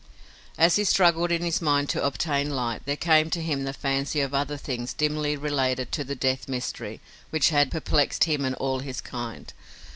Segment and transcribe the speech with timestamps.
[0.57, 4.19] As he struggled in his mind to obtain light there came to him the fancy
[4.19, 8.79] of other things dimly related to the death mystery which had perplexed him and all
[8.79, 9.53] his kind.